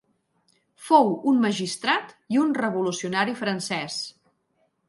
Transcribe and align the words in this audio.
Fou 0.85 1.11
un 1.33 1.43
magistrat 1.43 2.15
i 2.37 2.41
un 2.47 2.57
revolucionari 2.63 3.37
francès. 3.43 4.03